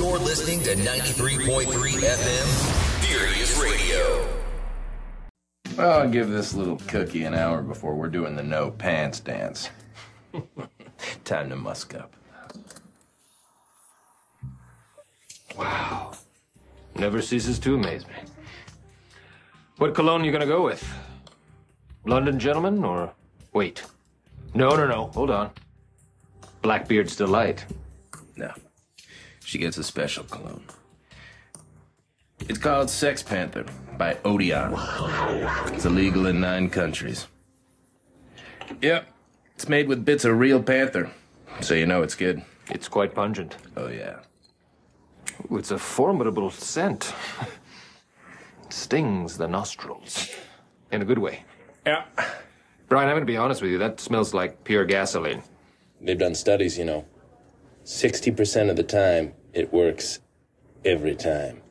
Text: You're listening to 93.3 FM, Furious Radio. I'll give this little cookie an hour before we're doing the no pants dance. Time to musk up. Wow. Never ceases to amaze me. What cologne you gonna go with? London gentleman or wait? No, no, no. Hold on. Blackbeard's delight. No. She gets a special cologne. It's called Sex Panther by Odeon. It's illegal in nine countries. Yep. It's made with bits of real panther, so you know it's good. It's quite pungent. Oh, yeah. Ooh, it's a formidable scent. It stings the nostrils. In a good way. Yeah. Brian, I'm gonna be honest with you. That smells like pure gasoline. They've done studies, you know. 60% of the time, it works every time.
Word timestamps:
You're 0.00 0.18
listening 0.18 0.62
to 0.62 0.74
93.3 0.76 1.66
FM, 1.66 3.04
Furious 3.04 3.60
Radio. 3.62 4.26
I'll 5.78 6.08
give 6.08 6.30
this 6.30 6.54
little 6.54 6.78
cookie 6.88 7.24
an 7.24 7.34
hour 7.34 7.60
before 7.60 7.94
we're 7.94 8.08
doing 8.08 8.34
the 8.34 8.42
no 8.42 8.70
pants 8.70 9.20
dance. 9.20 9.68
Time 11.26 11.50
to 11.50 11.56
musk 11.56 11.94
up. 11.94 12.16
Wow. 15.58 16.12
Never 16.94 17.20
ceases 17.20 17.58
to 17.58 17.74
amaze 17.74 18.06
me. 18.06 18.14
What 19.76 19.94
cologne 19.94 20.24
you 20.24 20.32
gonna 20.32 20.46
go 20.46 20.64
with? 20.64 20.82
London 22.06 22.38
gentleman 22.38 22.82
or 22.84 23.12
wait? 23.52 23.84
No, 24.54 24.70
no, 24.70 24.86
no. 24.86 25.08
Hold 25.08 25.30
on. 25.30 25.50
Blackbeard's 26.62 27.16
delight. 27.16 27.66
No. 28.34 28.50
She 29.50 29.58
gets 29.58 29.78
a 29.78 29.82
special 29.82 30.22
cologne. 30.22 30.62
It's 32.48 32.56
called 32.56 32.88
Sex 32.88 33.20
Panther 33.20 33.66
by 33.98 34.16
Odeon. 34.24 34.74
It's 35.74 35.84
illegal 35.84 36.26
in 36.26 36.40
nine 36.40 36.70
countries. 36.70 37.26
Yep. 38.80 39.08
It's 39.56 39.68
made 39.68 39.88
with 39.88 40.04
bits 40.04 40.24
of 40.24 40.38
real 40.38 40.62
panther, 40.62 41.10
so 41.62 41.74
you 41.74 41.84
know 41.84 42.04
it's 42.04 42.14
good. 42.14 42.44
It's 42.68 42.86
quite 42.86 43.12
pungent. 43.12 43.56
Oh, 43.76 43.88
yeah. 43.88 44.20
Ooh, 45.50 45.56
it's 45.56 45.72
a 45.72 45.78
formidable 45.78 46.52
scent. 46.52 47.12
It 48.62 48.72
stings 48.72 49.36
the 49.36 49.48
nostrils. 49.48 50.30
In 50.92 51.02
a 51.02 51.04
good 51.04 51.18
way. 51.18 51.42
Yeah. 51.84 52.04
Brian, 52.86 53.08
I'm 53.08 53.16
gonna 53.16 53.24
be 53.26 53.36
honest 53.36 53.62
with 53.62 53.72
you. 53.72 53.78
That 53.78 53.98
smells 53.98 54.32
like 54.32 54.62
pure 54.62 54.84
gasoline. 54.84 55.42
They've 56.00 56.16
done 56.16 56.36
studies, 56.36 56.78
you 56.78 56.84
know. 56.84 57.04
60% 57.82 58.70
of 58.70 58.76
the 58.76 58.84
time, 58.84 59.32
it 59.52 59.72
works 59.72 60.20
every 60.84 61.14
time. 61.14 61.62